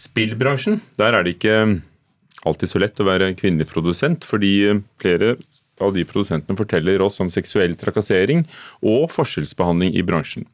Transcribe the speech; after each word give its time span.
spillbransjen, 0.00 0.80
der 0.98 1.16
er 1.16 1.26
det 1.26 1.36
ikke 1.36 1.56
alltid 2.48 2.72
så 2.72 2.80
lett 2.80 3.00
å 3.02 3.08
være 3.08 3.34
kvinnelig 3.38 3.68
produsent, 3.70 4.24
fordi 4.24 4.80
flere 5.00 5.34
av 5.80 5.92
de 5.96 6.04
produsentene 6.08 6.58
forteller 6.58 7.02
oss 7.04 7.20
om 7.22 7.30
seksuell 7.32 7.76
trakassering 7.80 8.46
og 8.80 9.08
forskjellsbehandling 9.12 9.94
i 9.96 10.04
bransjen. 10.06 10.48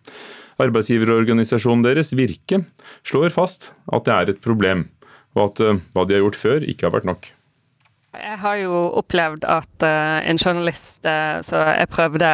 Arbeidsgiverorganisasjonen 0.62 1.84
deres, 1.84 2.14
Virke, 2.16 2.62
slår 3.06 3.34
fast 3.34 3.72
at 3.92 4.06
det 4.06 4.14
er 4.14 4.32
et 4.32 4.44
problem, 4.44 4.86
og 5.36 5.50
at 5.50 5.64
eh, 5.64 5.82
hva 5.92 6.06
de 6.06 6.16
har 6.16 6.24
gjort 6.24 6.40
før, 6.40 6.64
ikke 6.64 6.88
har 6.88 6.94
vært 6.96 7.10
nok. 7.10 7.28
Jeg 8.16 8.38
har 8.40 8.58
jo 8.60 8.78
opplevd 9.00 9.44
at 9.48 9.84
uh, 9.84 10.18
en 10.24 10.38
journalist 10.40 11.04
uh, 11.06 11.42
som 11.44 11.62
jeg 11.68 11.90
prøvde 11.92 12.30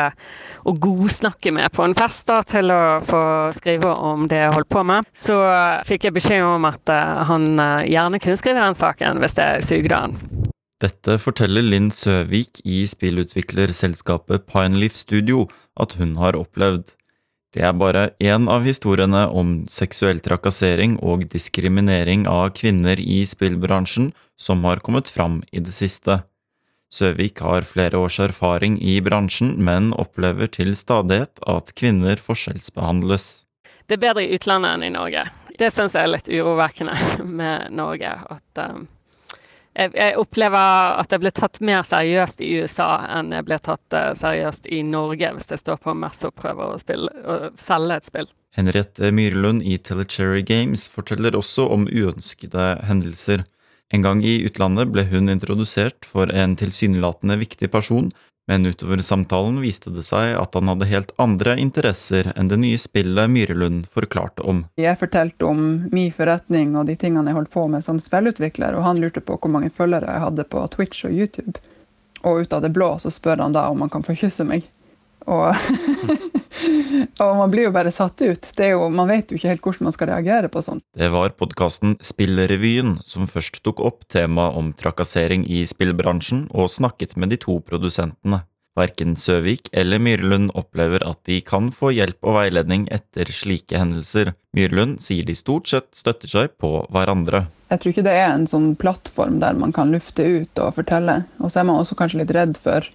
å 0.62 0.74
godsnakke 0.78 1.52
med 1.54 1.72
på 1.74 1.84
en 1.84 1.96
fest 1.98 2.28
da, 2.30 2.40
til 2.46 2.70
å 2.70 3.00
få 3.04 3.22
skrive 3.56 3.90
om 3.98 4.28
det 4.30 4.38
jeg 4.44 4.54
holdt 4.54 4.70
på 4.70 4.84
med, 4.86 5.08
så 5.16 5.36
uh, 5.42 5.82
fikk 5.88 6.08
jeg 6.08 6.16
beskjed 6.16 6.46
om 6.46 6.68
at 6.70 6.94
han 7.28 7.50
gjerne 7.88 8.20
kunne 8.22 8.38
skrive 8.40 8.62
den 8.62 8.78
saken 8.78 9.22
hvis 9.22 9.38
jeg 9.40 9.66
sugde 9.66 9.98
han. 10.04 10.16
Dette 10.82 11.14
forteller 11.22 11.62
Linn 11.62 11.92
Søvik 11.94 12.58
i 12.66 12.82
spillutviklerselskapet 12.90 14.48
Pineleaf 14.50 14.96
Studio 14.98 15.44
at 15.78 15.94
hun 16.00 16.16
har 16.18 16.38
opplevd. 16.38 16.94
Det 17.52 17.60
er 17.68 17.74
bare 17.76 18.10
én 18.16 18.48
av 18.48 18.64
historiene 18.64 19.26
om 19.28 19.66
seksuell 19.68 20.22
trakassering 20.24 20.96
og 21.04 21.26
diskriminering 21.34 22.24
av 22.30 22.54
kvinner 22.56 23.00
i 23.00 23.22
spillbransjen 23.28 24.12
som 24.40 24.64
har 24.64 24.80
kommet 24.80 25.10
fram 25.12 25.42
i 25.52 25.60
det 25.60 25.74
siste. 25.76 26.22
Søvik 26.92 27.40
har 27.44 27.64
flere 27.68 28.00
års 28.00 28.18
erfaring 28.20 28.78
i 28.80 28.98
bransjen, 29.04 29.54
men 29.64 29.92
opplever 30.00 30.48
til 30.52 30.72
stadighet 30.76 31.40
at 31.48 31.72
kvinner 31.76 32.20
forskjellsbehandles. 32.20 33.44
Det 33.88 33.96
er 33.96 34.02
bedre 34.06 34.24
i 34.24 34.32
utlandet 34.36 34.76
enn 34.76 34.88
i 34.88 34.92
Norge. 34.92 35.28
Det 35.60 35.68
syns 35.72 35.96
jeg 35.96 36.08
er 36.08 36.12
litt 36.12 36.32
urovekkende 36.32 36.96
med 37.40 37.72
Norge. 37.76 38.12
At 38.32 38.64
um, 38.64 38.86
jeg, 39.74 40.16
opplever 40.20 40.98
at 41.00 41.12
jeg 41.12 41.22
blir 41.22 41.34
tatt 41.36 41.60
mer 41.64 41.84
seriøst 41.86 42.42
i 42.44 42.50
USA 42.60 42.90
enn 43.18 43.32
jeg 43.32 43.46
blir 43.48 43.62
tatt 43.64 43.96
uh, 43.96 44.12
seriøst 44.18 44.68
i 44.72 44.82
Norge 44.84 45.32
hvis 45.36 45.52
jeg 45.54 45.62
står 45.62 45.80
på 45.84 45.94
messe 45.96 46.28
og 46.28 46.36
prøver 46.38 46.74
å, 46.74 46.80
spille, 46.80 47.12
å 47.24 47.52
selge 47.58 47.98
et 47.98 48.10
spill. 48.10 48.28
Henriette 48.52 49.08
Myrlund 49.16 49.64
i 49.64 49.78
Telecherry 49.80 50.42
Games 50.44 50.84
forteller 50.92 51.38
også 51.38 51.70
om 51.72 51.86
uønskede 51.88 52.74
hendelser. 52.84 53.46
En 53.92 54.04
gang 54.04 54.20
i 54.24 54.42
utlandet 54.44 54.92
ble 54.92 55.06
hun 55.08 55.32
introdusert 55.32 56.04
for 56.08 56.28
en 56.32 56.56
tilsynelatende 56.60 57.38
viktig 57.40 57.70
person 57.72 58.10
men 58.50 58.66
utover 58.66 58.98
samtalen 58.98 59.60
viste 59.62 59.90
det 59.94 60.02
seg 60.06 60.34
at 60.38 60.56
han 60.58 60.70
hadde 60.70 60.88
helt 60.90 61.12
andre 61.22 61.54
interesser 61.62 62.32
enn 62.34 62.50
det 62.50 62.58
nye 62.58 62.78
spillet 62.80 63.30
Myrelund 63.30 63.86
forklarte 63.92 64.42
om. 64.42 64.64
Jeg 64.80 64.98
fortalte 64.98 65.46
om 65.46 65.62
min 65.92 66.10
forretning 66.14 66.74
og 66.76 66.88
de 66.90 66.96
tingene 66.98 67.30
jeg 67.30 67.38
holdt 67.38 67.54
på 67.54 67.68
med 67.70 67.86
som 67.86 68.00
spillutvikler, 68.02 68.74
og 68.74 68.86
han 68.86 69.02
lurte 69.02 69.22
på 69.22 69.38
hvor 69.38 69.52
mange 69.52 69.70
følgere 69.70 70.10
jeg 70.10 70.26
hadde 70.26 70.48
på 70.50 70.66
Twitch 70.74 71.06
og 71.06 71.14
YouTube. 71.14 71.58
Og 72.22 72.44
ut 72.44 72.52
av 72.54 72.62
det 72.62 72.72
blå 72.74 72.94
så 73.02 73.10
spør 73.10 73.44
han 73.46 73.54
da 73.54 73.68
om 73.70 73.82
han 73.82 73.90
kan 73.90 74.06
få 74.06 74.18
kysse 74.18 74.46
meg. 74.46 74.66
Og, 75.26 75.56
og, 77.22 77.32
man 77.38 77.50
blir 77.52 77.68
jo 77.68 77.74
bare 77.74 77.92
satt 77.94 78.22
ut. 78.22 78.46
Jo, 78.58 78.86
man 78.92 79.10
vet 79.10 79.30
jo 79.30 79.38
ikke 79.38 79.52
helt 79.52 79.66
hvordan 79.66 79.88
man 79.88 79.96
skal 79.96 80.10
reagere 80.12 80.50
på 80.52 80.62
sånt. 80.64 80.84
Det 80.98 81.10
var 81.12 81.36
podkasten 81.38 81.96
Spillrevyen 82.02 82.98
som 83.08 83.28
først 83.30 83.62
tok 83.66 83.82
opp 83.84 84.06
temaet 84.12 84.58
om 84.58 84.72
trakassering 84.76 85.46
i 85.46 85.64
spillbransjen, 85.68 86.48
og 86.50 86.72
snakket 86.72 87.16
med 87.16 87.34
de 87.34 87.40
to 87.42 87.60
produsentene. 87.64 88.44
Verken 88.72 89.16
Søvik 89.20 89.68
eller 89.76 90.00
Myrlund 90.00 90.54
opplever 90.56 91.02
at 91.04 91.18
de 91.28 91.42
kan 91.44 91.68
få 91.76 91.90
hjelp 91.92 92.24
og 92.24 92.38
veiledning 92.38 92.86
etter 92.94 93.28
slike 93.28 93.76
hendelser. 93.76 94.32
Myrlund 94.56 94.96
sier 95.04 95.28
de 95.28 95.36
stort 95.36 95.68
sett 95.68 95.90
støtter 95.96 96.32
seg 96.32 96.54
på 96.60 96.78
hverandre. 96.88 97.44
Jeg 97.68 97.82
tror 97.82 97.92
ikke 97.92 98.06
det 98.06 98.16
er 98.16 98.30
en 98.30 98.48
sånn 98.48 98.72
plattform 98.80 99.38
der 99.44 99.56
man 99.60 99.76
kan 99.76 99.92
lufte 99.92 100.24
ut 100.24 100.60
og 100.60 100.78
fortelle. 100.80 101.22
Og 101.40 101.52
så 101.52 101.60
er 101.60 101.68
man 101.68 101.82
også 101.82 101.96
kanskje 102.00 102.22
litt 102.22 102.32
redd 102.36 102.56
for 102.60 102.88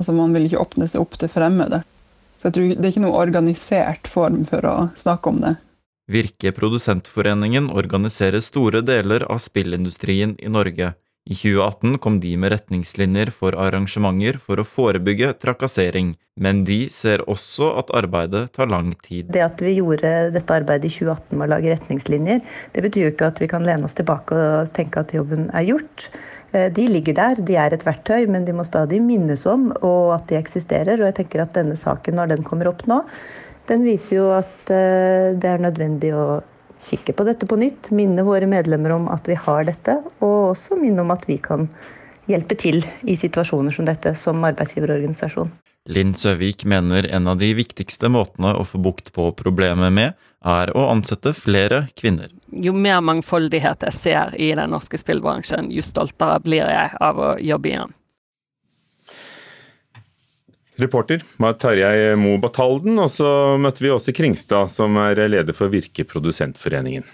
Altså 0.00 0.14
Man 0.16 0.32
vil 0.32 0.48
ikke 0.48 0.62
åpne 0.62 0.88
seg 0.88 1.02
opp 1.02 1.18
til 1.20 1.30
fremmede. 1.30 1.82
Så 2.40 2.48
jeg 2.48 2.56
tror 2.56 2.70
Det 2.72 2.86
er 2.86 2.94
ikke 2.94 3.04
noe 3.04 3.20
organisert 3.20 4.08
form 4.08 4.46
for 4.48 4.64
å 4.64 4.76
snakke 4.96 5.32
om 5.32 5.42
det. 5.44 5.58
Virke 6.10 6.50
Produsentforeningen 6.56 7.68
organiserer 7.70 8.42
store 8.42 8.80
deler 8.82 9.22
av 9.30 9.38
spillindustrien 9.44 10.34
i 10.42 10.50
Norge. 10.50 10.94
I 11.30 11.34
2018 11.34 11.98
kom 12.02 12.16
de 12.18 12.32
med 12.42 12.50
retningslinjer 12.50 13.30
for 13.30 13.54
arrangementer 13.54 14.34
for 14.42 14.58
å 14.58 14.64
forebygge 14.66 15.28
trakassering, 15.38 16.16
men 16.34 16.64
de 16.66 16.88
ser 16.90 17.22
også 17.30 17.68
at 17.78 17.92
arbeidet 17.94 18.48
tar 18.56 18.66
lang 18.72 18.88
tid. 19.04 19.28
Det 19.30 19.44
at 19.44 19.62
vi 19.62 19.76
gjorde 19.76 20.10
dette 20.34 20.56
arbeidet 20.56 20.90
i 20.90 20.96
2018 20.96 21.38
med 21.38 21.46
å 21.46 21.50
lage 21.52 21.70
retningslinjer, 21.76 22.42
det 22.74 22.82
betyr 22.82 23.06
jo 23.06 23.12
ikke 23.14 23.30
at 23.30 23.38
vi 23.44 23.50
kan 23.52 23.62
lene 23.68 23.86
oss 23.86 23.94
tilbake 23.94 24.34
og 24.34 24.74
tenke 24.74 25.04
at 25.04 25.14
jobben 25.14 25.46
er 25.54 25.68
gjort. 25.68 26.08
Eh, 26.50 26.66
de 26.74 26.88
ligger 26.90 27.20
der, 27.20 27.46
de 27.46 27.60
er 27.62 27.78
et 27.78 27.86
verktøy, 27.86 28.26
men 28.26 28.48
de 28.48 28.56
må 28.56 28.66
stadig 28.66 28.98
minnes 29.04 29.46
om 29.46 29.70
og 29.76 30.16
at 30.16 30.26
de 30.32 30.40
eksisterer. 30.40 30.98
Og 30.98 31.12
jeg 31.12 31.20
tenker 31.22 31.44
at 31.44 31.54
denne 31.54 31.78
saken, 31.78 32.18
når 32.18 32.34
den 32.34 32.42
kommer 32.46 32.72
opp 32.72 32.82
nå, 32.90 33.04
den 33.70 33.86
viser 33.86 34.16
jo 34.16 34.30
at 34.34 34.74
eh, 34.74 35.30
det 35.38 35.54
er 35.54 35.62
nødvendig 35.62 36.10
å 36.18 36.40
kikke 36.80 37.14
på 37.16 37.26
dette 37.28 37.46
på 37.46 37.58
nytt. 37.60 37.90
Minne 37.94 38.24
våre 38.26 38.48
medlemmer 38.50 38.94
om 38.96 39.08
at 39.12 39.28
vi 39.28 39.36
har 39.38 39.64
dette, 39.68 40.00
og 40.20 40.52
også 40.52 40.78
minne 40.80 41.04
om 41.04 41.12
at 41.14 41.26
vi 41.28 41.38
kan 41.42 41.68
hjelpe 42.30 42.56
til 42.58 42.84
i 43.02 43.16
situasjoner 43.18 43.74
som 43.74 43.88
dette 43.88 44.14
som 44.18 44.44
arbeidsgiverorganisasjon. 44.46 45.52
Linn 45.90 46.12
Søvik 46.14 46.64
mener 46.68 47.06
en 47.08 47.26
av 47.26 47.38
de 47.40 47.48
viktigste 47.56 48.10
måtene 48.12 48.52
å 48.54 48.66
få 48.68 48.78
bukt 48.84 49.08
på 49.16 49.30
problemet 49.36 49.92
med, 49.96 50.18
er 50.44 50.72
å 50.76 50.86
ansette 50.92 51.32
flere 51.36 51.86
kvinner. 51.96 52.28
Jo 52.52 52.72
mer 52.76 53.00
mangfoldighet 53.04 53.86
jeg 53.88 53.96
ser 53.96 54.36
i 54.40 54.52
den 54.56 54.72
norske 54.72 55.00
spillbransjen, 55.00 55.72
jo 55.72 55.84
stoltere 55.84 56.40
blir 56.44 56.68
jeg 56.68 57.00
av 57.00 57.20
å 57.20 57.32
jobbe 57.40 57.72
igjen. 57.72 57.96
Reporter 60.80 61.22
var 61.40 61.56
Tarjei 61.60 62.14
Mo 62.18 62.36
Batalden, 62.42 62.98
og 62.98 63.10
så 63.12 63.30
møtte 63.60 63.84
vi 63.84 63.92
også 63.92 64.14
Kringstad, 64.16 64.70
som 64.72 64.96
er 65.00 65.20
leder 65.28 65.56
for 65.56 65.72
Virke 65.72 66.06
Produsentforeningen. 66.08 67.06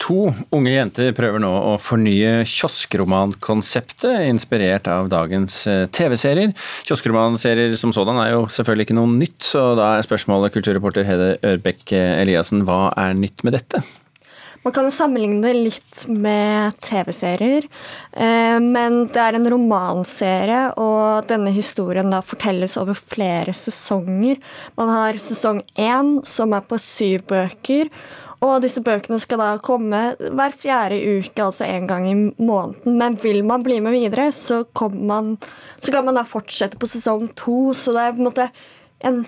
To 0.00 0.30
unge 0.56 0.72
jenter 0.72 1.12
prøver 1.16 1.42
nå 1.42 1.50
å 1.50 1.74
fornye 1.80 2.40
kioskromankonseptet, 2.48 4.22
inspirert 4.30 4.88
av 4.88 5.10
dagens 5.12 5.58
eh, 5.68 5.84
TV-serier. 5.92 6.54
Kioskromanserier 6.88 7.76
som 7.76 7.92
sådan 7.92 8.20
er 8.22 8.32
jo 8.32 8.46
selvfølgelig 8.48 8.88
ikke 8.88 8.96
noe 8.96 9.12
nytt, 9.12 9.42
så 9.44 9.74
da 9.76 9.92
er 9.98 10.06
spørsmålet, 10.06 10.54
kulturreporter 10.56 11.04
Hede 11.04 11.34
Ørbekk 11.52 11.92
Eliassen, 11.92 12.64
hva 12.64 12.86
er 12.96 13.18
nytt 13.18 13.44
med 13.44 13.58
dette? 13.58 13.84
Man 14.60 14.74
kan 14.76 14.84
jo 14.84 14.92
sammenligne 14.92 15.40
det 15.40 15.54
litt 15.56 16.00
med 16.12 16.74
TV-serier, 16.84 17.64
eh, 18.12 18.58
men 18.60 19.06
det 19.08 19.22
er 19.22 19.38
en 19.38 19.48
romanserie, 19.48 20.58
og 20.76 21.30
denne 21.30 21.52
historien 21.54 22.12
da 22.12 22.20
fortelles 22.20 22.76
over 22.76 22.98
flere 22.98 23.54
sesonger. 23.56 24.36
Man 24.76 24.92
har 24.92 25.20
sesong 25.22 25.62
én, 25.80 26.18
som 26.28 26.52
er 26.52 26.66
på 26.68 26.76
syv 26.76 27.24
bøker. 27.32 27.88
Og 28.44 28.60
disse 28.64 28.80
bøkene 28.84 29.18
skal 29.20 29.40
da 29.40 29.48
komme 29.64 29.98
hver 30.20 30.54
fjerde 30.56 31.00
uke, 31.00 31.40
altså 31.44 31.64
én 31.68 31.88
gang 31.88 32.06
i 32.08 32.14
måneden. 32.16 32.96
Men 33.00 33.18
vil 33.20 33.42
man 33.44 33.64
bli 33.64 33.80
med 33.84 33.96
videre, 33.96 34.30
så, 34.32 34.62
man, 34.92 35.34
så 35.76 35.92
kan 35.92 36.04
man 36.04 36.16
da 36.16 36.28
fortsette 36.28 36.80
på 36.80 36.88
sesong 36.88 37.28
to. 37.36 37.72
Så 37.76 37.96
det 37.96 38.04
er 38.04 38.16
på 38.16 38.24
en 38.24 38.28
måte 38.28 38.48
en, 39.04 39.22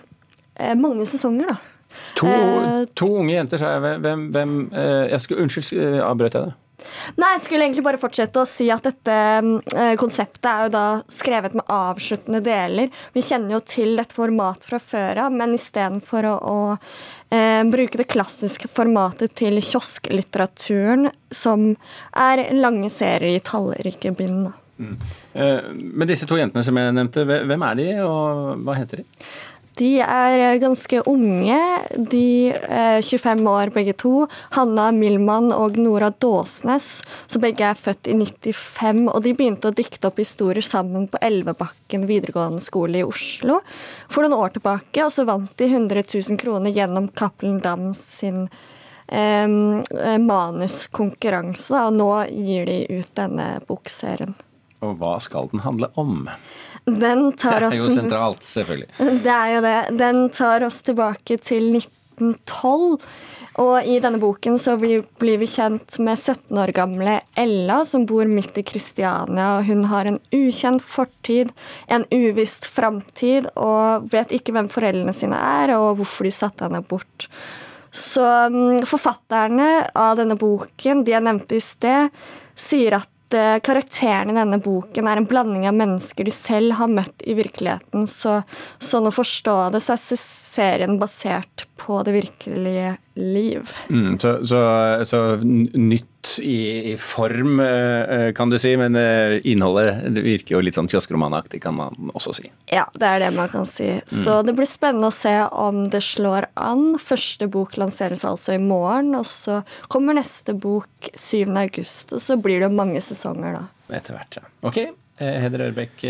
eh, 0.57 0.77
mange 0.77 1.09
sesonger, 1.09 1.53
da. 1.53 1.72
To, 2.21 2.29
eh, 2.29 2.85
to 2.99 3.09
unge 3.21 3.37
jenter, 3.37 3.61
sa 3.63 3.77
jeg. 3.77 4.03
Hvem, 4.05 4.27
hvem 4.35 4.59
eh, 4.73 5.07
jeg 5.13 5.25
skulle, 5.25 5.47
Unnskyld, 5.47 6.03
avbrøt 6.03 6.39
jeg 6.39 6.51
det? 6.51 6.59
Nei, 7.19 7.33
jeg 7.37 7.43
skulle 7.45 7.67
egentlig 7.67 7.85
bare 7.87 8.01
fortsette 8.01 8.43
å 8.43 8.49
si 8.49 8.69
at 8.73 8.87
dette 8.87 9.17
eh, 9.17 9.95
konseptet 10.01 10.49
er 10.49 10.67
jo 10.67 10.73
da 10.75 10.85
skrevet 11.13 11.57
med 11.59 11.69
avsluttende 11.73 12.43
deler. 12.45 12.93
Vi 13.15 13.25
kjenner 13.25 13.57
jo 13.57 13.63
til 13.67 13.97
dette 14.01 14.17
formatet 14.17 14.69
fra 14.71 14.81
før 14.83 15.25
av, 15.27 15.37
men 15.37 15.55
istedenfor 15.57 16.29
å, 16.31 16.35
å 16.39 16.59
eh, 17.35 17.63
bruke 17.71 18.01
det 18.01 18.09
klassiske 18.13 18.71
formatet 18.73 19.37
til 19.39 19.61
kiosklitteraturen, 19.63 21.11
som 21.33 21.73
er 22.13 22.49
lange 22.57 22.91
serier 22.93 23.39
i 23.39 23.45
tallrike 23.47 24.15
bind. 24.19 24.51
Mm. 24.83 24.99
Eh, 25.39 25.71
men 25.73 26.09
disse 26.11 26.27
to 26.27 26.39
jentene 26.41 26.65
som 26.67 26.79
jeg 26.79 26.97
nevnte, 26.97 27.27
hvem 27.29 27.67
er 27.69 27.79
de, 27.79 27.89
og 28.07 28.63
hva 28.67 28.77
heter 28.79 29.03
de? 29.03 29.09
De 29.79 29.89
er 30.05 30.59
ganske 30.61 31.01
unge. 31.09 31.59
De 32.13 32.53
er 32.53 33.01
25 33.01 33.47
år 33.49 33.73
begge 33.73 33.95
to. 33.97 34.27
Hanna 34.53 34.91
Milman 34.93 35.49
og 35.55 35.79
Nora 35.81 36.11
Dåsnes, 36.13 36.89
som 37.27 37.43
begge 37.45 37.65
er 37.71 37.79
født 37.79 38.11
i 38.13 38.17
95. 38.19 39.07
Og 39.09 39.23
de 39.25 39.33
begynte 39.39 39.71
å 39.71 39.77
dikte 39.77 40.11
opp 40.11 40.21
historier 40.21 40.65
sammen 40.67 41.09
på 41.09 41.21
Elvebakken 41.25 42.05
videregående 42.11 42.61
skole 42.65 43.01
i 43.01 43.07
Oslo 43.07 43.63
for 44.13 44.27
noen 44.27 44.37
år 44.37 44.59
tilbake. 44.59 45.07
Og 45.07 45.13
så 45.15 45.25
vant 45.29 45.57
de 45.57 45.71
100 45.71 46.05
000 46.05 46.41
kroner 46.43 46.77
gjennom 46.77 47.09
Cappelen 47.17 47.63
Dam 47.65 47.91
sin 47.97 48.45
eh, 49.09 49.49
manuskonkurranse. 50.29 51.87
Og 51.89 51.97
nå 51.97 52.15
gir 52.29 52.69
de 52.69 52.81
ut 53.01 53.13
denne 53.17 53.55
bokserien. 53.69 54.37
Og 54.83 54.97
hva 55.01 55.17
skal 55.23 55.51
den 55.53 55.63
handle 55.65 55.89
om? 56.01 56.29
Den 56.85 57.31
tar 57.39 57.69
oss 57.69 57.75
Det 57.75 57.79
er 57.79 57.85
jo 57.85 57.91
sentralt, 57.95 58.47
selvfølgelig. 58.47 58.89
Det 59.23 59.35
er 59.35 59.53
jo 59.55 59.61
det. 59.63 59.77
Den 60.01 60.25
tar 60.35 60.67
oss 60.67 60.81
tilbake 60.83 61.39
til 61.39 61.69
1912. 61.79 62.99
Og 63.61 63.85
i 63.85 63.99
denne 64.01 64.17
boken 64.21 64.57
så 64.61 64.79
blir, 64.81 65.03
blir 65.21 65.37
vi 65.43 65.49
kjent 65.51 65.99
med 66.01 66.17
17 66.17 66.57
år 66.63 66.73
gamle 66.73 67.19
Ella, 67.37 67.83
som 67.85 68.07
bor 68.09 68.25
midt 68.29 68.57
i 68.57 68.65
Kristiania. 68.65 69.59
Hun 69.67 69.85
har 69.91 70.09
en 70.09 70.17
ukjent 70.33 70.81
fortid, 70.85 71.53
en 71.87 72.07
uvisst 72.09 72.65
framtid, 72.65 73.51
og 73.53 74.09
vet 74.13 74.33
ikke 74.33 74.57
hvem 74.57 74.73
foreldrene 74.73 75.13
sine 75.17 75.37
er, 75.37 75.75
og 75.77 76.01
hvorfor 76.01 76.29
de 76.29 76.33
satte 76.33 76.65
henne 76.65 76.81
bort. 76.89 77.29
Så 77.93 78.25
um, 78.49 78.81
forfatterne 78.89 79.69
av 80.01 80.17
denne 80.17 80.39
boken, 80.41 81.05
de 81.05 81.13
jeg 81.13 81.27
nevnte 81.29 81.59
i 81.59 81.65
sted, 81.65 82.25
sier 82.57 83.03
at 83.03 83.12
uh, 83.37 83.59
karakterene 83.65 84.35
i 84.35 84.39
denne 84.39 84.59
boken 84.63 85.09
er 85.09 85.21
en 85.21 85.29
blanding 85.29 85.67
av 85.69 85.77
mennesker 85.79 86.29
de 86.29 86.35
selv 86.35 86.77
har 86.79 86.91
møtt 86.93 87.25
i 87.25 87.37
virkeligheten. 87.39 88.07
Så 88.11 88.41
sånn 88.83 89.09
å 89.09 89.15
forstå 89.15 89.57
det, 89.75 89.83
så 89.85 89.97
er 89.97 90.21
serien 90.21 90.99
basert 91.01 91.67
på 91.81 92.03
det 92.07 92.17
virkelige 92.17 92.97
liv. 93.19 93.73
Mm, 93.89 94.19
så, 94.23 94.37
så, 94.47 94.63
så, 95.09 95.23
nytt 95.43 96.09
i, 96.39 96.93
i, 96.93 96.97
form, 96.97 97.61
eh, 97.61 98.33
kan 98.33 98.51
du 98.51 98.59
si, 98.59 98.77
men 98.77 98.97
eh, 98.97 99.41
innholdet 99.49 100.15
det 100.15 100.23
virker 100.25 100.57
jo 100.57 100.63
litt 100.63 100.77
sånn 100.77 100.89
kioskromanaktig, 100.91 101.63
kan 101.65 101.77
man 101.77 102.13
også 102.15 102.35
si. 102.39 102.49
Ja, 102.71 102.85
det 102.95 103.09
er 103.09 103.25
det 103.25 103.31
man 103.37 103.51
kan 103.53 103.67
si. 103.69 103.89
Mm. 103.99 104.23
Så 104.25 104.39
det 104.47 104.55
blir 104.59 104.71
spennende 104.71 105.11
å 105.11 105.15
se 105.15 105.35
om 105.51 105.85
det 105.93 106.03
slår 106.07 106.49
an. 106.55 106.97
Første 107.03 107.49
bok 107.53 107.77
lanseres 107.81 108.25
altså 108.29 108.57
i 108.57 108.63
morgen, 108.63 109.15
og 109.19 109.27
så 109.29 109.61
kommer 109.93 110.19
neste 110.19 110.55
bok 110.55 111.13
7. 111.13 111.47
august, 111.51 112.15
og 112.15 112.23
så 112.23 112.39
blir 112.41 112.63
det 112.63 112.73
mange 112.75 113.03
sesonger 113.05 113.59
da. 113.59 113.69
Etter 113.93 114.17
hvert, 114.17 114.41
ja. 114.41 114.51
Ok, 114.69 114.83
eh, 114.83 115.39
Heder 115.43 115.69
Ørbekk, 115.69 116.05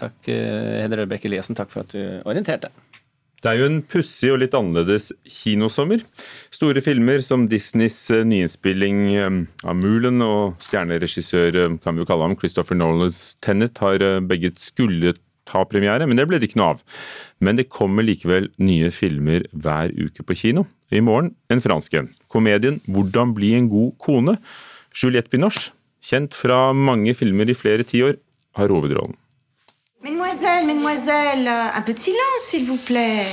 takk, 0.00 0.18
Heder 0.28 1.06
Ørbekk 1.06 1.28
Eliassen, 1.30 1.56
takk 1.58 1.72
for 1.72 1.86
at 1.86 1.94
du 1.96 2.02
orienterte. 2.28 2.72
Det 3.44 3.50
er 3.50 3.58
jo 3.60 3.66
en 3.68 3.82
pussig 3.84 4.30
og 4.32 4.38
litt 4.40 4.54
annerledes 4.56 5.10
kinosommer. 5.28 6.00
Store 6.48 6.80
filmer 6.80 7.20
som 7.20 7.42
Disneys 7.50 7.98
eh, 8.14 8.22
nyinnspilling 8.24 9.02
eh, 9.12 9.34
av 9.68 9.76
Mulen 9.76 10.24
og 10.24 10.54
stjerneregissør 10.64 11.58
eh, 11.60 11.74
kan 11.84 11.92
vi 11.92 12.00
jo 12.00 12.08
kalle 12.08 12.24
ham, 12.24 12.38
Christopher 12.40 12.78
Nolans 12.78 13.34
Tennet 13.44 13.76
har 13.84 14.00
begge 14.24 14.54
skulle 14.56 15.12
ha 15.52 15.64
premiere, 15.68 16.06
men 16.08 16.16
det 16.16 16.24
ble 16.30 16.38
det 16.40 16.48
ikke 16.48 16.62
noe 16.62 16.70
av. 16.72 16.80
Men 17.44 17.60
det 17.60 17.68
kommer 17.68 18.06
likevel 18.06 18.48
nye 18.64 18.88
filmer 18.96 19.44
hver 19.52 19.92
uke 19.92 20.24
på 20.24 20.38
kino. 20.40 20.64
I 20.88 21.04
morgen 21.04 21.34
en 21.52 21.60
fransk 21.60 21.98
en. 22.00 22.08
Komedien 22.32 22.80
'Hvordan 22.88 23.34
bli 23.36 23.52
en 23.58 23.68
god 23.68 23.92
kone'. 24.00 24.38
Juliette 24.96 25.28
Binoche, 25.28 25.74
kjent 26.00 26.32
fra 26.32 26.72
mange 26.72 27.12
filmer 27.12 27.44
i 27.50 27.58
flere 27.58 27.84
tiår, 27.84 28.16
har 28.56 28.72
hovedrollen. 28.72 29.18
Mesdemoiselles, 30.34 30.66
mademoiselle, 30.66 31.48
un 31.48 31.82
peu 31.82 31.92
de 31.92 31.98
silence, 31.98 32.40
s'il 32.40 32.66
vous 32.66 32.76
plaît. 32.76 33.24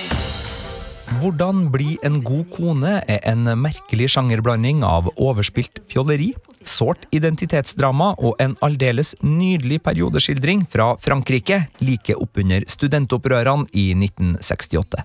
Hvordan 1.20 1.72
bli 1.72 1.98
en 2.04 2.20
god 2.22 2.46
kone 2.54 2.92
er 3.08 3.24
en 3.26 3.50
merkelig 3.58 4.12
sjangerblanding 4.14 4.84
av 4.86 5.10
overspilt 5.16 5.82
fjolleri, 5.90 6.30
sårt 6.62 7.08
identitetsdrama 7.10 8.12
og 8.22 8.38
en 8.44 8.54
aldeles 8.62 9.16
nydelig 9.26 9.82
periodeskildring 9.82 10.68
fra 10.70 10.92
Frankrike 11.02 11.64
like 11.82 12.14
oppunder 12.22 12.68
studentopprørene 12.70 13.66
i 13.74 13.88
1968. 13.98 15.02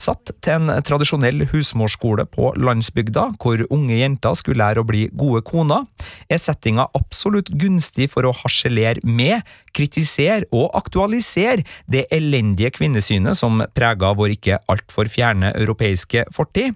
Satt 0.00 0.32
til 0.42 0.56
en 0.56 0.72
tradisjonell 0.84 1.44
husmorskole 1.52 2.26
på 2.30 2.50
landsbygda, 2.58 3.28
hvor 3.40 3.62
unge 3.70 3.98
jenter 4.00 4.34
skulle 4.38 4.60
lære 4.60 4.82
å 4.82 4.88
bli 4.88 5.06
gode 5.14 5.44
koner, 5.46 5.86
er 6.28 6.40
settinga 6.42 6.88
absolutt 6.98 7.52
gunstig 7.60 8.10
for 8.12 8.26
å 8.26 8.34
harselere 8.42 9.04
med, 9.06 9.46
kritisere 9.74 10.48
og 10.54 10.74
aktualisere 10.78 11.64
det 11.90 12.06
elendige 12.14 12.74
kvinnesynet 12.74 13.38
som 13.38 13.62
prega 13.74 14.12
vår 14.18 14.36
ikke 14.36 14.60
altfor 14.70 15.10
fjerne 15.12 15.54
europeiske 15.54 16.26
fortid. 16.34 16.74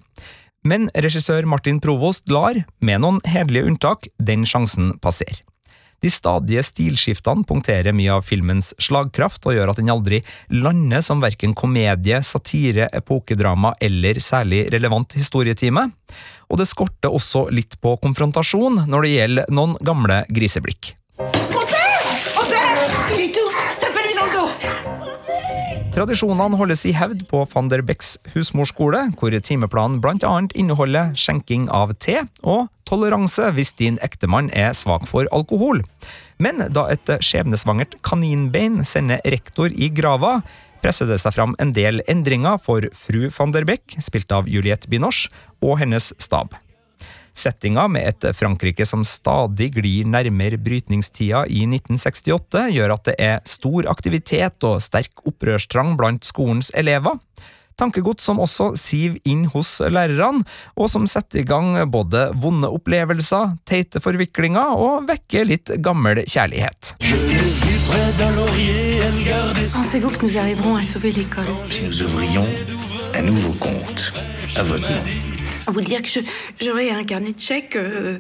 Men 0.67 0.89
regissør 0.95 1.47
Martin 1.47 1.79
Provost 1.83 2.27
lar, 2.31 2.65
med 2.83 3.05
noen 3.05 3.23
hederlige 3.27 3.71
unntak, 3.71 4.11
den 4.19 4.47
sjansen 4.49 4.97
passere. 5.03 5.48
De 6.05 6.11
stadige 6.13 6.63
stilskiftene 6.63 7.47
punkterer 7.49 7.95
mye 7.97 8.13
av 8.15 8.27
filmens 8.27 8.71
slagkraft 8.83 9.49
og 9.49 9.57
gjør 9.57 9.73
at 9.73 9.81
den 9.81 9.91
aldri 9.91 10.21
lander 10.55 11.03
som 11.03 11.23
verken 11.25 11.57
komedie, 11.59 12.21
satire, 12.23 12.87
epokedrama 12.95 13.75
eller 13.83 14.23
særlig 14.23 14.69
relevant 14.75 15.19
historietime. 15.19 15.89
Og 16.49 16.63
det 16.63 16.69
skorter 16.71 17.13
også 17.13 17.49
litt 17.51 17.81
på 17.83 17.97
konfrontasjon 18.03 18.85
når 18.87 19.05
det 19.05 19.15
gjelder 19.17 19.55
noen 19.59 19.77
gamle 19.85 20.23
griseblikk. 20.31 20.95
Tradisjonene 25.99 26.55
holdes 26.55 26.85
i 26.87 26.93
hevd 26.95 27.25
på 27.27 27.41
van 27.51 27.67
der 27.73 27.81
Becks 27.83 28.13
husmorskole, 28.31 29.01
hvor 29.19 29.35
timeplanen 29.35 29.97
bl.a. 29.99 30.35
inneholder 30.55 31.09
skjenking 31.19 31.65
av 31.75 31.91
te 31.99 32.21
og 32.47 32.69
toleranse 32.87 33.49
hvis 33.57 33.73
din 33.81 33.99
ektemann 34.07 34.47
er 34.55 34.71
svak 34.79 35.09
for 35.11 35.27
alkohol. 35.35 35.83
Men 36.39 36.63
da 36.71 36.85
et 36.95 37.11
skjebnesvangert 37.19 37.99
kaninbein 38.07 38.85
sender 38.87 39.19
rektor 39.27 39.75
i 39.75 39.91
grava, 39.91 40.37
presser 40.87 41.11
det 41.11 41.19
seg 41.19 41.35
fram 41.35 41.59
en 41.59 41.75
del 41.75 41.99
endringer 42.07 42.63
for 42.63 42.87
fru 42.95 43.27
van 43.35 43.59
der 43.59 43.67
Beck, 43.67 43.99
spilt 43.99 44.31
av 44.31 44.47
Juliette 44.47 44.87
Binoche, 44.87 45.35
og 45.59 45.81
hennes 45.83 46.13
stab. 46.23 46.55
Settinga 47.39 47.87
med 47.93 48.09
et 48.11 48.27
Frankrike 48.37 48.87
som 48.89 49.05
stadig 49.07 49.71
glir 49.77 50.09
nærmere 50.11 50.59
brytningstida 50.59 51.45
i 51.47 51.63
1968, 51.69 52.65
gjør 52.75 52.97
at 52.97 53.07
det 53.07 53.15
er 53.23 53.39
stor 53.47 53.87
aktivitet 53.91 54.67
og 54.67 54.83
sterk 54.83 55.23
opprørstrang 55.29 55.95
blant 56.01 56.27
skolens 56.27 56.73
elever. 56.75 57.21
Tankegods 57.79 58.25
som 58.27 58.41
også 58.43 58.73
siver 58.75 59.21
inn 59.29 59.45
hos 59.53 59.77
lærerne, 59.79 60.43
og 60.75 60.91
som 60.91 61.07
setter 61.07 61.45
i 61.45 61.47
gang 61.47 61.77
både 61.93 62.25
vonde 62.43 62.67
opplevelser, 62.75 63.55
teite 63.69 64.03
forviklinger 64.03 64.75
og 64.75 65.07
vekker 65.07 65.47
litt 65.47 65.71
gammel 65.85 66.25
kjærlighet. 66.27 66.97
Pensez-vous 69.69 70.11
que 70.11 70.23
nous 70.27 70.39
arriverons 70.39 70.77
à 70.77 70.83
sauver 70.83 71.13
l'école 71.13 71.45
Si 71.69 71.83
nous 71.83 72.03
ouvrions 72.03 72.49
un 73.15 73.23
nouveau 73.23 73.53
compte 73.61 74.13
à 74.57 74.63
votre 74.63 74.91
nom 74.91 75.38
vous 75.71 75.81
dire 75.81 76.03
que 76.03 76.21
j'aurais 76.61 76.91
un 76.91 77.05
carnet 77.05 77.33
de 77.33 77.41
chèques 77.41 77.77
euh, 77.77 78.19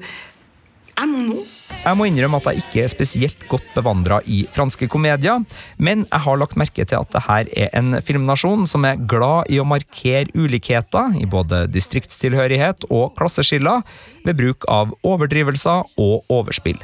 à 0.96 1.06
mon 1.06 1.22
nom. 1.22 1.44
Jeg 1.84 1.94
må 1.94 2.08
innrømme 2.08 2.40
at 2.40 2.48
jeg 2.50 2.64
ikke 2.64 2.82
er 2.82 2.90
spesielt 2.90 3.44
godt 3.48 3.66
bevandra 3.76 4.18
i 4.26 4.40
franske 4.54 4.88
komedier, 4.90 5.44
men 5.78 6.04
jeg 6.08 6.24
har 6.24 6.40
lagt 6.40 6.58
merke 6.58 6.84
til 6.84 6.98
at 6.98 7.12
dette 7.14 7.38
er 7.62 7.70
en 7.78 8.00
filmnasjon 8.02 8.66
som 8.66 8.86
er 8.88 8.98
glad 9.10 9.52
i 9.52 9.60
å 9.62 9.68
markere 9.68 10.26
ulikheter 10.34 11.14
i 11.20 11.26
både 11.30 11.66
distriktstilhørighet 11.70 12.88
og 12.90 13.14
klasseskiller 13.20 13.86
ved 14.26 14.40
bruk 14.42 14.66
av 14.68 14.96
overdrivelser 15.06 15.86
og 15.96 16.26
overspill. 16.40 16.82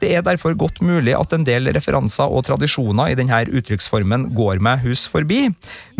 Det 0.00 0.14
er 0.16 0.24
derfor 0.24 0.54
godt 0.56 0.80
mulig 0.80 1.12
at 1.12 1.34
en 1.36 1.44
del 1.44 1.68
referanser 1.76 2.30
og 2.32 2.46
tradisjoner 2.48 3.12
i 3.12 3.16
denne 3.18 3.42
uttrykksformen 3.52 4.30
går 4.36 4.62
meg 4.64 4.80
hus 4.86 5.04
forbi, 5.10 5.50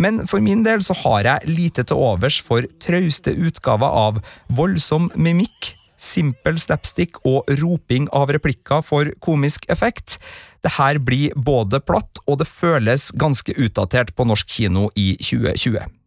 men 0.00 0.22
for 0.30 0.40
min 0.40 0.64
del 0.64 0.80
så 0.84 0.96
har 1.02 1.28
jeg 1.28 1.52
lite 1.52 1.84
til 1.84 2.00
overs 2.00 2.40
for 2.40 2.64
trauste 2.80 3.34
utgaver 3.36 3.92
av 4.06 4.22
voldsom 4.56 5.10
mimikk, 5.20 5.74
simpel 6.00 6.56
slapstick 6.56 7.20
og 7.28 7.44
roping 7.60 8.08
av 8.16 8.32
replikker 8.32 8.80
for 8.80 9.12
komisk 9.20 9.68
effekt. 9.68 10.16
Det 10.64 10.78
her 10.78 10.96
blir 11.04 11.36
både 11.36 11.82
platt, 11.84 12.24
og 12.24 12.40
det 12.40 12.48
føles 12.48 13.10
ganske 13.20 13.52
utdatert 13.52 14.16
på 14.16 14.24
norsk 14.28 14.48
kino 14.48 14.88
i 14.96 15.12
2020. 15.20 15.99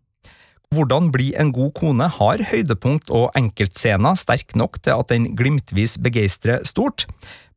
Hvordan 0.73 1.11
bli 1.13 1.33
en 1.37 1.51
god 1.53 1.73
kone 1.77 2.07
har 2.09 2.41
høydepunkt 2.49 3.11
og 3.13 3.33
enkeltscener 3.37 4.17
sterk 4.17 4.55
nok 4.57 4.79
til 4.81 4.95
at 4.95 5.11
den 5.11 5.27
glimtvis 5.37 5.99
begeistrer 6.01 6.63
stort, 6.65 7.05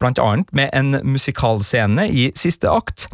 blant 0.01 0.21
annet 0.21 0.51
med 0.53 0.69
en 0.77 0.99
musikalscene 1.07 2.09
i 2.13 2.27
siste 2.37 2.69
akt, 2.69 3.07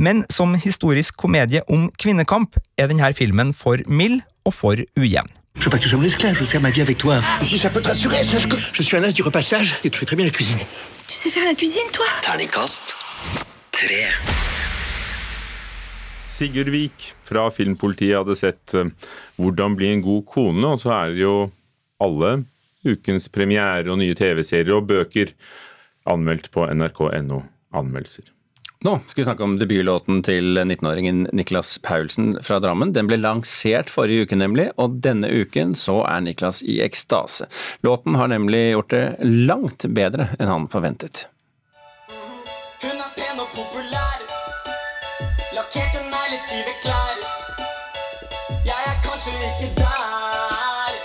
men 0.00 0.24
som 0.32 0.54
historisk 0.56 1.18
komedie 1.20 1.60
om 1.68 1.90
kvinnekamp 2.00 2.56
er 2.80 2.88
denne 2.88 3.12
filmen 3.18 3.52
for 3.52 3.82
mild 3.86 4.22
og 4.48 4.56
for 4.56 4.80
ujevn. 4.96 5.28
Je 5.56 5.64
veux 5.64 5.70
pas 5.70 5.78
que 5.78 5.82
tu 5.82 5.90
sois 5.90 5.98
mon 5.98 6.06
esclave, 6.06 6.34
je 6.34 6.40
veux 6.40 6.46
faire 6.46 6.62
ma 6.62 6.70
vie 6.70 6.80
avec 6.80 6.96
toi. 6.96 7.20
Et 7.42 7.44
si 7.44 7.58
ça 7.58 7.68
peut 7.68 7.82
te 7.82 7.88
rassurer, 7.88 8.22
sache 8.24 8.48
que 8.48 8.56
je 8.72 8.82
suis 8.82 8.96
un 8.96 9.02
as 9.02 9.12
du 9.12 9.22
repassage 9.22 9.76
et 9.84 9.90
tu 9.90 9.98
fais 9.98 10.06
très 10.06 10.16
bien 10.16 10.24
la 10.24 10.30
cuisine. 10.30 10.58
Tu 11.08 11.14
sais 11.14 11.28
faire 11.28 11.44
la 11.44 11.54
cuisine, 11.54 11.90
toi 11.92 12.06
Terningkast 12.22 12.96
tre. 13.72 14.08
Sigurd 16.40 16.72
Vik 16.72 17.10
fra 17.28 17.50
Filmpolitiet 17.52 18.16
hadde 18.16 18.38
sett 18.38 18.74
eh, 18.74 18.88
'Hvordan 19.36 19.76
bli 19.76 19.92
en 19.92 20.04
god 20.04 20.24
kone', 20.24 20.72
og 20.72 20.80
så 20.80 20.94
er 20.96 21.14
det 21.14 21.24
jo 21.26 21.36
alle 22.00 22.44
ukens 22.80 23.28
premiere 23.28 23.90
og 23.92 24.00
nye 24.00 24.16
TV-serier 24.16 24.72
og 24.72 24.88
bøker 24.88 25.34
anmeldt 26.08 26.48
på 26.54 26.64
nrk.no 26.72 27.42
anmeldelser. 27.76 28.30
Nå 28.80 28.94
skal 29.04 29.20
vi 29.20 29.24
snakke 29.26 29.44
om 29.44 29.58
debutlåten 29.60 30.22
til 30.24 30.56
19-åringen 30.56 31.26
Niklas 31.36 31.74
Paulsen 31.84 32.38
fra 32.40 32.56
Drammen. 32.64 32.94
Den 32.96 33.10
ble 33.10 33.18
lansert 33.20 33.92
forrige 33.92 34.24
uke, 34.24 34.38
nemlig, 34.40 34.70
og 34.80 34.96
denne 35.04 35.28
uken 35.28 35.74
så 35.76 35.98
er 36.08 36.22
Niklas 36.24 36.62
i 36.64 36.78
ekstase. 36.80 37.50
Låten 37.84 38.16
har 38.16 38.32
nemlig 38.32 38.70
gjort 38.70 38.96
det 38.96 39.04
langt 39.44 39.84
bedre 39.92 40.30
enn 40.38 40.48
han 40.48 40.70
forventet. 40.72 41.26
skrive 46.50 46.72
klær. 46.82 47.18
Jeg 48.66 48.86
er 48.90 48.96
kanskje 49.04 49.32
ikke 49.38 49.68
der. 49.78 50.00
Er. 50.10 50.96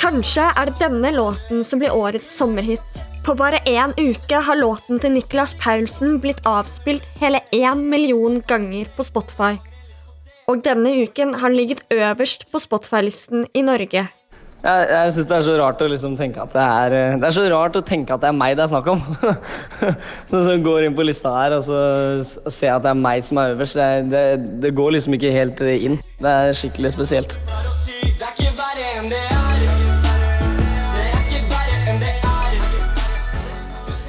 Kanskje 0.00 0.48
er 0.58 0.66
det 0.66 0.80
denne 0.80 1.12
låten 1.14 1.62
som 1.64 1.78
blir 1.78 1.94
årets 1.94 2.26
sommerhit. 2.38 2.82
På 3.22 3.36
bare 3.38 3.60
én 3.68 3.92
uke 4.00 4.40
har 4.46 4.58
låten 4.58 4.98
til 4.98 5.12
Nicholas 5.14 5.54
Paulsen 5.60 6.18
blitt 6.24 6.40
avspilt 6.48 7.04
hele 7.20 7.44
én 7.54 7.84
million 7.92 8.40
ganger 8.48 8.90
på 8.96 9.06
Spotify. 9.06 9.54
Og 10.48 10.64
denne 10.64 10.96
uken 11.04 11.36
har 11.38 11.52
den 11.52 11.60
ligget 11.60 11.84
øverst 11.94 12.48
på 12.50 12.58
Spotify-listen 12.58 13.46
i 13.54 13.62
Norge 13.62 14.08
jeg, 14.60 14.88
jeg 14.92 15.12
syns 15.16 15.28
det 15.30 15.36
er 15.38 15.44
så 15.46 15.52
rart 15.56 15.80
å 15.80 15.86
liksom 15.88 16.16
tenke 16.18 16.42
at 16.42 16.52
det 16.52 16.60
er 16.60 16.94
eh, 16.96 17.14
Det 17.16 17.28
er 17.30 17.32
så 17.32 17.44
rart 17.48 17.78
å 17.78 17.80
tenke 17.86 18.12
at 18.12 18.20
det 18.20 18.28
er 18.28 18.36
meg 18.36 18.58
det 18.58 18.66
er 18.66 18.72
snakk 18.74 18.90
om. 18.92 19.00
så, 20.30 20.42
så 20.44 20.56
går 20.60 20.84
inn 20.84 20.96
på 20.98 21.06
lista 21.06 21.32
her 21.32 21.56
og 21.56 21.64
så 21.64 21.78
ser 22.52 22.74
at 22.74 22.84
det 22.84 22.92
er 22.92 23.00
meg 23.00 23.24
som 23.24 23.40
er 23.40 23.54
øverst. 23.54 23.80
Det, 23.80 24.10
det, 24.12 24.24
det 24.60 24.74
går 24.76 24.92
liksom 24.98 25.16
ikke 25.16 25.32
helt 25.32 25.64
inn. 25.64 25.96
Det 26.20 26.34
er 26.42 26.52
skikkelig 26.60 26.92
spesielt. 26.98 27.32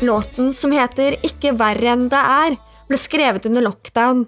Låten 0.02 0.52
som 0.58 0.72
heter 0.74 1.16
Ikke 1.24 1.54
verre 1.56 1.92
enn 1.94 2.08
det 2.12 2.20
er, 2.20 2.60
ble 2.90 3.00
skrevet 3.00 3.48
under 3.48 3.70
lockdown. 3.70 4.26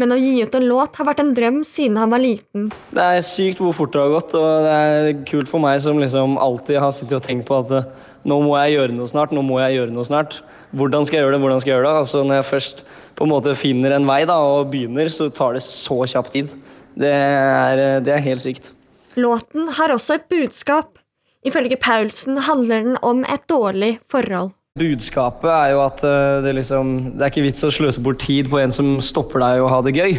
Men 0.00 0.14
å 0.14 0.18
gi 0.20 0.38
ut 0.40 0.54
en 0.56 0.68
låt 0.68 0.96
har 0.96 1.08
vært 1.08 1.20
en 1.22 1.34
drøm 1.36 1.60
siden 1.66 1.98
han 2.00 2.12
var 2.12 2.22
liten. 2.22 2.70
Det 2.94 3.02
er 3.02 3.26
sykt 3.26 3.60
hvor 3.60 3.74
fort 3.76 3.92
det 3.92 4.00
har 4.00 4.14
gått, 4.14 4.32
og 4.38 4.64
det 4.64 4.78
er 4.78 5.20
kult 5.28 5.50
for 5.50 5.62
meg 5.62 5.82
som 5.84 6.00
liksom 6.00 6.38
alltid 6.40 6.80
har 6.80 6.94
sittet 6.96 7.18
og 7.18 7.26
tenkt 7.26 7.48
på 7.50 7.58
at 7.60 7.74
eh, 7.76 7.90
nå 8.28 8.38
må 8.44 8.56
jeg 8.62 8.78
gjøre 8.78 8.96
noe 8.96 9.10
snart, 9.10 9.34
nå 9.34 9.44
må 9.44 9.60
jeg 9.60 9.76
gjøre 9.76 9.94
noe 9.94 10.08
snart. 10.08 10.40
Hvordan 10.72 11.04
skal 11.04 11.18
jeg 11.18 11.26
gjøre 11.26 11.36
det, 11.36 11.42
hvordan 11.44 11.60
skal 11.60 11.72
jeg 11.72 11.76
gjøre 11.76 11.88
det? 11.90 12.04
Altså 12.04 12.22
Når 12.24 12.38
jeg 12.38 12.48
først 12.48 12.84
på 13.18 13.26
en 13.26 13.32
måte 13.34 13.56
finner 13.58 13.92
en 13.92 14.08
vei 14.08 14.22
da, 14.28 14.38
og 14.40 14.70
begynner, 14.72 15.10
så 15.12 15.28
tar 15.34 15.58
det 15.58 15.64
så 15.66 15.98
kjapp 16.08 16.32
tid. 16.32 16.54
Det 16.96 17.12
er, 17.12 17.82
eh, 17.82 18.00
det 18.04 18.16
er 18.16 18.24
helt 18.24 18.44
sykt. 18.44 18.72
Låten 19.20 19.68
har 19.76 19.92
også 19.92 20.16
et 20.16 20.28
budskap. 20.32 20.96
Ifølge 21.44 21.76
Paulsen 21.76 22.38
handler 22.46 22.84
den 22.86 22.96
om 23.02 23.24
et 23.28 23.44
dårlig 23.50 23.98
forhold. 24.08 24.54
Budskapet 24.80 25.50
er 25.52 25.74
jo 25.74 25.82
at 25.84 25.98
eh, 26.00 26.38
det, 26.40 26.54
liksom, 26.56 26.92
det 27.12 27.26
er 27.26 27.28
ikke 27.28 27.42
vits 27.44 27.64
å 27.66 27.68
sløse 27.68 28.00
bort 28.00 28.22
tid 28.24 28.46
på 28.48 28.56
en 28.56 28.70
som 28.72 28.94
stopper 29.04 29.42
deg 29.42 29.60
å 29.60 29.66
ha 29.68 29.80
det 29.84 29.92
gøy. 29.92 30.14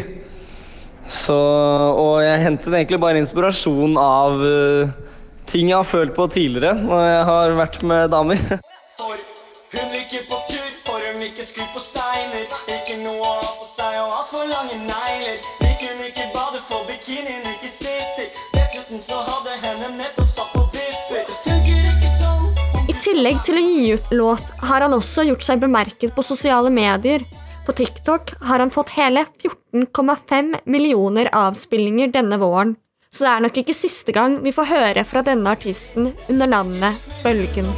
Så, 1.10 1.34
og 1.34 2.20
jeg 2.22 2.44
hentet 2.44 2.70
egentlig 2.70 3.00
bare 3.02 3.18
inspirasjon 3.18 3.98
av 3.98 4.38
uh, 4.38 4.92
ting 5.50 5.72
jeg 5.72 5.74
har 5.74 5.88
følt 5.90 6.14
på 6.14 6.28
tidligere 6.30 6.78
når 6.78 7.02
jeg 7.02 7.24
har 7.32 7.56
vært 7.58 7.82
med 7.82 8.14
damer. 8.14 8.44
For 8.96 9.18
hun 9.74 9.90
liker 9.90 10.22
på 10.30 10.38
tur, 10.46 10.70
for 10.86 11.02
hun 11.02 11.18
liker 11.18 11.50
skru 11.50 11.66
på 11.74 11.82
steiner. 11.82 12.46
Ikke 12.70 13.00
noe 13.02 13.18
å 13.18 13.36
ha 13.42 13.52
på 13.58 13.66
seg 13.66 13.98
og 14.04 14.18
altfor 14.20 14.46
lange 14.54 14.78
negler. 14.86 15.42
Liker 15.66 15.96
hun 15.96 16.06
ikke 16.06 16.30
bade 16.36 16.62
for 16.70 16.86
bikinien 16.86 17.42
ikke 17.56 17.72
sitter. 17.74 18.30
Dessuten 18.54 19.02
så 19.02 19.18
hadde 19.32 19.58
henne 19.66 19.96
nettopp 19.98 20.30
satt 20.30 20.54
på 20.54 20.63
tillegg 23.04 23.40
til 23.44 23.58
å 23.58 23.64
gi 23.64 23.94
ut 23.94 24.12
låt 24.16 24.52
har 24.64 24.84
han 24.84 24.94
også 24.96 25.26
gjort 25.28 25.44
seg 25.44 25.60
bemerket 25.62 26.14
på 26.16 26.24
sosiale 26.24 26.72
medier. 26.72 27.24
På 27.66 27.72
TikTok 27.76 28.34
har 28.48 28.60
han 28.60 28.72
fått 28.72 28.94
hele 28.96 29.26
14,5 29.42 30.54
millioner 30.64 31.30
avspillinger 31.32 32.12
denne 32.14 32.40
våren. 32.40 32.76
Så 33.14 33.26
det 33.26 33.32
er 33.32 33.44
nok 33.44 33.60
ikke 33.62 33.76
siste 33.76 34.14
gang 34.16 34.40
vi 34.42 34.52
får 34.54 34.72
høre 34.72 35.04
fra 35.08 35.22
denne 35.26 35.52
artisten 35.54 36.10
under 36.28 36.50
navnet 36.56 37.18
Bølgen. 37.22 37.70